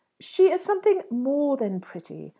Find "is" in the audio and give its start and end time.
0.49-0.63